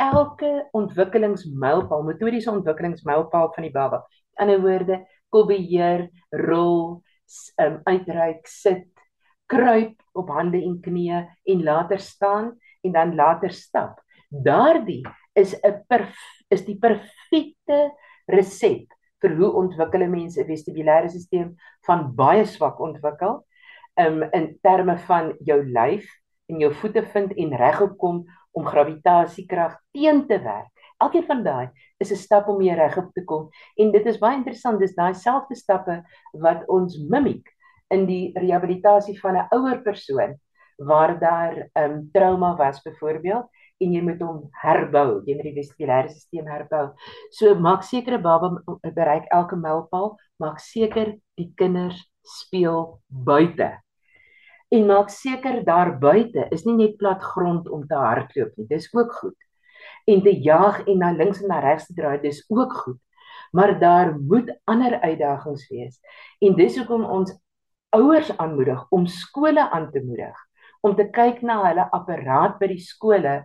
[0.00, 4.04] Elke ontwikkelingsmylpaal, metodiese ontwikkelingsmylpaal van die baba.
[4.40, 7.02] In 'n woorde, kolbeheer, rol,
[7.60, 8.88] um, uitreik, sit,
[9.46, 14.00] kruip op hande en knieë en later staan en dan later stap.
[14.30, 15.84] Daardie is 'n
[16.50, 17.92] is die perfekte
[18.26, 18.90] resep
[19.22, 21.54] vir hoe ontwikkel 'n mens 'n vestibulêre stelsel
[21.86, 23.44] van baie swak ontwikkel
[23.98, 26.06] um, in terme van jou lyf
[26.48, 30.70] en jou voete vind en regop kom om gravitasiekrag teen te werk.
[31.00, 34.36] Elkeen van daai is 'n stap om weer regop te kom en dit is baie
[34.36, 37.46] interessant dis daai selfde stappe wat ons mimiek
[37.90, 40.38] in die rehabilitasie van 'n ouer persoon
[40.76, 43.48] waar daar 'n um, trauma was byvoorbeeld
[43.80, 46.86] en jy moet hom herbou, jy moet die vestibulêre stelsel herbou.
[47.30, 48.62] So maak seker 'n baba
[48.94, 53.80] bereik elke mylpaal, maak seker die kinders speel buite.
[54.70, 58.66] En maak seker daar buite is nie net plat grond om te hardloop nie.
[58.70, 59.36] Dis ook goed.
[60.06, 63.00] En te jag en na links en na regs te draai, dis ook goed.
[63.52, 65.98] Maar daar moet ander uitdagings wees.
[66.38, 67.34] En dis hoekom ons
[67.90, 70.36] ouers aanmoedig om skole aan te moedig
[70.80, 73.40] om te kyk na hulle apparaat by die skole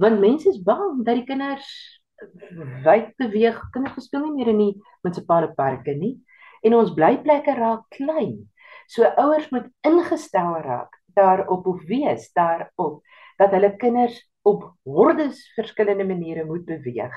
[0.00, 1.68] want mense is bang dat die kinders
[2.84, 4.72] wyd beweeg, kinders speel nie meer in die
[5.04, 6.18] munisipale parke nie
[6.66, 8.34] en ons blyplekke raak klein.
[8.90, 13.02] So ouers moet ingestel raak daarop of wees daarop
[13.38, 17.14] dat hulle kinders op hordes verskillende maniere moet beweeg.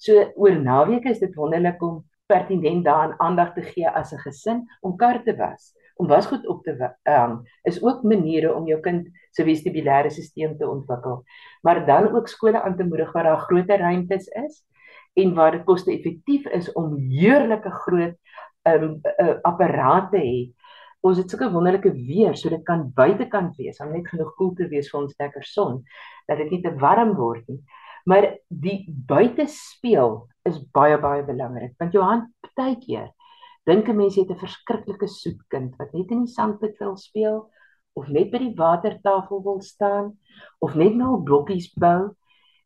[0.00, 2.00] So oor naweke is dit wonderlik om
[2.30, 6.64] pertinent daaraan aandag te gee as 'n gesin om kar te was om wasgoed op
[6.64, 6.72] te
[7.04, 11.24] hang um, is ook maniere om jou kind se vestibulêre stelsel te ontwikkel.
[11.62, 14.62] Maar dan ook skole aan te moedig waar daar groter ruimtes is
[15.14, 18.16] en waar dit koste-effektief is om heerlike groot
[18.62, 20.38] um, uh, apparate te hê.
[21.02, 24.68] Ons het sulke wonderlike weer, so dit kan buitekant wees, om net genoeg koel te
[24.68, 25.82] wees vir ons lekker son,
[26.28, 27.62] dat dit nie te warm word nie.
[28.04, 32.22] Maar die buitespeel is baie baie belangrik want Johan
[32.56, 33.10] baie keer
[33.68, 37.36] Dink 'n mens het 'n verskriklike soet kind wat net in die sandpit wil speel
[37.92, 40.06] of net by die watertafel wil staan
[40.64, 42.16] of net nou blokkies bou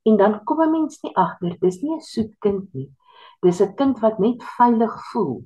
[0.08, 2.90] en dan kom 'n mens nie agter dis nie 'n soet kind nie.
[3.42, 5.44] Dis 'n kind wat net veilig voel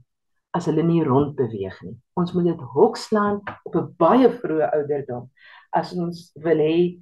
[0.59, 1.97] as hulle nie rond beweeg nie.
[2.19, 5.31] Ons moet dit hokslaan op 'n baie vroeë ouderdom
[5.73, 6.99] as ons wil hê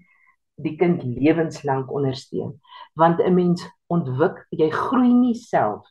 [0.57, 2.57] die kind lewenslank ondersteun
[2.95, 5.85] want 'n mens ontwik jy groei nie self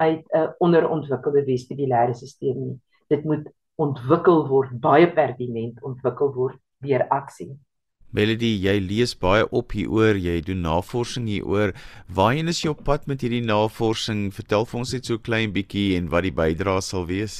[0.00, 2.80] uit 'n onderontwikkelde vestibulêre stelsel nie.
[3.08, 7.58] Dit moet ontwikkel word, baie pertinent ontwikkel word deur aksie.
[8.10, 11.70] Melody, jy lees baie op hieroor, jy doen navorsing hieroor.
[12.10, 14.24] Waarheen is jy op pad met hierdie navorsing?
[14.34, 17.36] Vertel vir ons net so klein bietjie en wat die bydrae sal wees.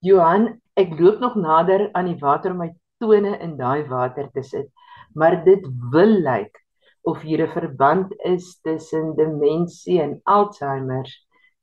[0.00, 2.70] Johan, ek loop nog nader aan die water om my
[3.04, 4.72] tone in daai water te sit,
[5.12, 6.64] maar dit wil lyk
[7.04, 11.04] of hier 'n verband is tussen demensie en Alzheimer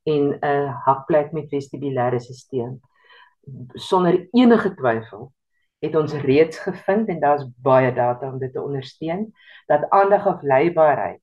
[0.06, 2.78] en 'n hakplek met vestibulêre stelsel.
[3.74, 5.34] Sonder enige twyfel
[5.84, 9.28] het ons reeds gevind en daar's baie data om dit te ondersteun
[9.68, 11.22] dat aandag of leibaarheid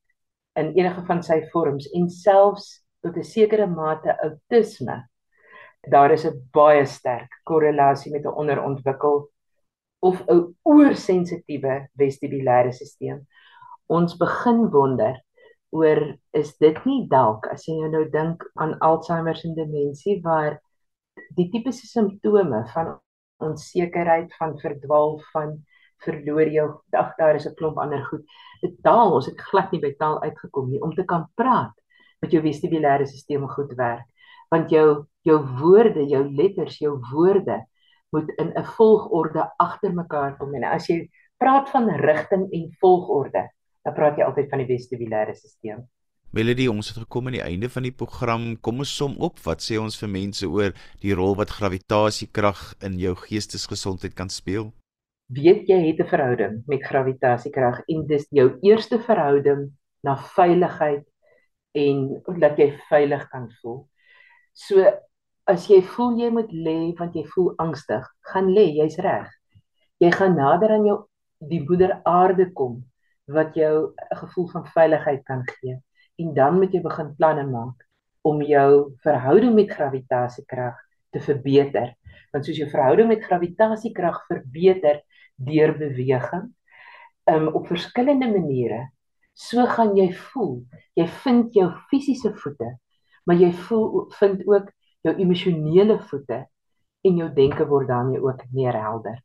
[0.61, 2.69] in enige van sy vorms en selfs
[3.01, 5.01] tot 'n sekere mate outisme
[5.89, 9.31] daar is 'n baie sterk korrelasie met 'n onderontwikkel
[9.99, 13.27] of 'n oorsensitiewe vestibulêre stelsel.
[13.87, 15.23] Ons begin wonder
[15.71, 20.61] oor is dit nie dalk as jy nou dink aan Alzheimer se demensie waar
[21.37, 23.01] die tipiese simptome van
[23.41, 25.59] onsekerheid van verdwaal van
[26.05, 28.25] verloor jou dag daar is 'n klomp ander goed.
[28.63, 30.83] Dit taal ons het glad nie by taal uitgekom nie.
[30.83, 31.75] Om te kan praat
[32.21, 34.07] met jou vestibulêre stelsel goed werk.
[34.51, 37.67] Want jou jou woorde jou letters jou woorde
[38.11, 40.55] moet in 'n volgorde agter mekaar kom.
[40.55, 43.51] En as jy praat van rigting en volgorde
[43.85, 45.87] dan praat jy altyd van die vestibulêre stelsel.
[46.31, 48.45] Melody, ons het gekom aan die einde van die program.
[48.63, 49.41] Kom ons som op.
[49.43, 54.69] Wat sê ons vir mense oor die rol wat gravitasiekrag in jou geestesgesondheid kan speel?
[55.35, 59.75] Weet jy het 'n verhouding met gravitasiekrag en dis jou eerste verhouding
[60.07, 61.03] na veiligheid
[61.75, 63.89] en dat jy veilig kan voel.
[64.55, 64.87] So
[65.47, 69.27] as jy voel jy moet lê want jy voel angstig, gaan lê, jy's reg.
[69.99, 70.99] Jy gaan nader aan jou
[71.41, 72.85] die moeder aarde kom
[73.27, 75.83] wat jou 'n gevoel van veiligheid kan gee
[76.21, 77.87] en dan moet jy begin planne maak
[78.27, 80.77] om jou verhouding met gravitasiekrag
[81.11, 81.95] te verbeter.
[82.31, 85.01] Want soos jou verhouding met gravitasiekrag verbeter
[85.41, 86.51] deur beweging,
[87.31, 88.91] um, op verskillende maniere,
[89.33, 90.61] so gaan jy voel.
[90.99, 92.75] Jy vind jou fisiese voete,
[93.25, 94.69] maar jy voel vind ook
[95.07, 96.45] jou emosionele voete
[97.09, 99.17] en jou denke word daarmee ook meer helder.